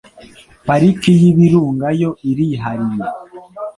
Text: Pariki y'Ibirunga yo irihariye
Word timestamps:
Pariki 0.67 1.11
y'Ibirunga 1.21 1.87
yo 2.01 2.09
irihariye 2.29 3.03